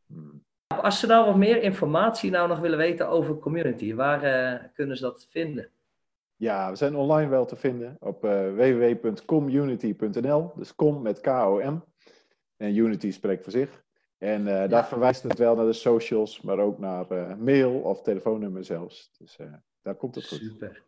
[0.67, 5.03] Als ze nou wat meer informatie nou nog willen weten over community, waar kunnen ze
[5.03, 5.71] dat vinden?
[6.37, 8.23] Ja, we zijn online wel te vinden op
[8.55, 10.53] www.community.nl.
[10.57, 11.79] Dus com met K-O-M.
[12.57, 13.85] En Unity spreekt voor zich.
[14.19, 14.67] En uh, ja.
[14.67, 19.11] daar verwijst het wel naar de socials, maar ook naar uh, mail of telefoonnummer zelfs.
[19.19, 19.47] Dus uh,
[19.83, 20.39] daar komt het goed.
[20.39, 20.83] Super.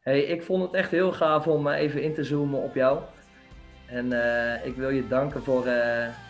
[0.00, 3.00] Hey, ik vond het echt heel gaaf om even in te zoomen op jou.
[3.86, 4.06] En
[4.64, 5.64] ik wil je danken voor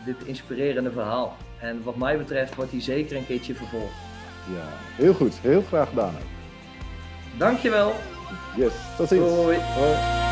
[0.05, 1.37] dit inspirerende verhaal.
[1.61, 3.95] En wat mij betreft wordt hij zeker een keertje vervolgd.
[4.55, 5.35] Ja, heel goed.
[5.35, 6.15] Heel graag gedaan.
[7.38, 7.93] Dankjewel.
[8.57, 9.31] Yes, tot ziens.
[9.31, 9.55] Hoi.
[9.55, 10.32] Hoi.